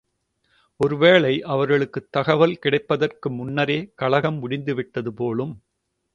[0.79, 5.53] ஒரு வேளை அவர்களுக்குத் தகவல் கிடைப்பதற்கு முன்னரே கலகம் முடிந்து விட்டது போலும்.